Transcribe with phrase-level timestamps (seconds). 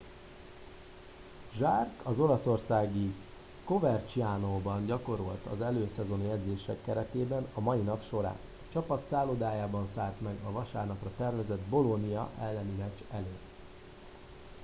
[1.59, 3.13] jarque az olaszországi
[3.63, 10.35] covercianóban gyakorolt az előszezoni edzések keretében a mai nap során a csapat szállodájában szállt meg
[10.45, 13.43] a vasárnapra tervezett bolonia elleni meccs előtt